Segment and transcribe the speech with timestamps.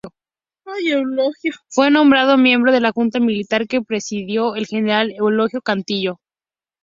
[1.69, 6.19] Fue nombrado miembro de la Junta Militar que presidió el general Eulogio Cantillo.